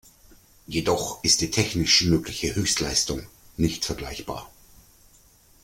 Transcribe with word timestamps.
Jedoch 0.65 1.23
ist 1.23 1.41
die 1.41 1.51
technisch 1.51 2.01
mögliche 2.05 2.55
Höchstleistung 2.55 3.21
nicht 3.57 3.85
vergleichbar. 3.85 4.49